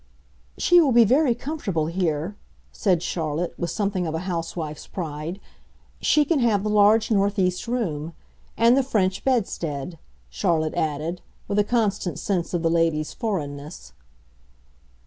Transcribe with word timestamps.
"She 0.57 0.81
will 0.81 0.93
be 0.93 1.03
very 1.05 1.35
comfortable 1.35 1.85
here," 1.85 2.35
said 2.71 3.03
Charlotte, 3.03 3.53
with 3.59 3.69
something 3.69 4.07
of 4.07 4.15
a 4.15 4.21
housewife's 4.25 4.87
pride. 4.87 5.39
"She 6.01 6.25
can 6.25 6.39
have 6.39 6.63
the 6.63 6.71
large 6.71 7.11
northeast 7.11 7.67
room. 7.67 8.13
And 8.57 8.75
the 8.75 8.81
French 8.81 9.23
bedstead," 9.23 9.99
Charlotte 10.27 10.73
added, 10.73 11.21
with 11.47 11.59
a 11.59 11.63
constant 11.63 12.17
sense 12.17 12.51
of 12.55 12.63
the 12.63 12.71
lady's 12.71 13.13
foreignness. 13.13 13.93